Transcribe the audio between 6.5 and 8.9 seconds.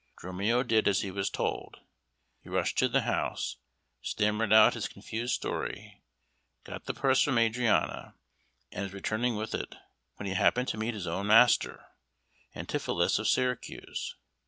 got the purse from Adriana, and